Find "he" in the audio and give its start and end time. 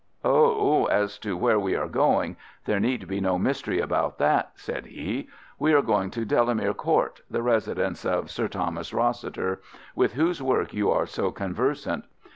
4.87-5.27